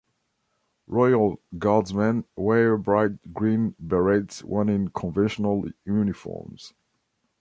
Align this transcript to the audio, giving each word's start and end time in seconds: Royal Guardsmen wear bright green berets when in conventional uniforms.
Royal 0.87 1.39
Guardsmen 1.59 2.23
wear 2.35 2.75
bright 2.75 3.33
green 3.35 3.75
berets 3.79 4.43
when 4.43 4.67
in 4.67 4.87
conventional 4.89 5.65
uniforms. 5.85 6.73